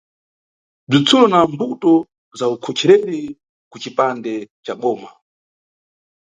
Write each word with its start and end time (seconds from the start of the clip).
Bzitsulo 0.89 1.25
na 1.33 1.39
Mbuto 1.51 1.93
za 2.39 2.45
ukhochereri 2.55 3.21
kucipande 3.71 4.33
ca 4.65 4.73
boma. 4.81 5.09